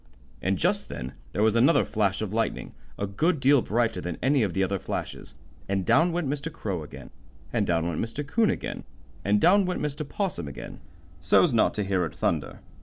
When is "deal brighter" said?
3.39-4.01